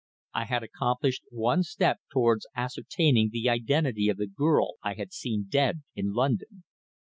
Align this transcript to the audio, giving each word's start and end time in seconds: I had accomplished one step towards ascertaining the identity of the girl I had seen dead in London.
I 0.33 0.45
had 0.45 0.63
accomplished 0.63 1.25
one 1.29 1.61
step 1.61 1.99
towards 2.11 2.47
ascertaining 2.55 3.29
the 3.31 3.47
identity 3.49 4.09
of 4.09 4.17
the 4.17 4.25
girl 4.25 4.77
I 4.81 4.95
had 4.95 5.13
seen 5.13 5.45
dead 5.47 5.83
in 5.93 6.11
London. 6.13 6.63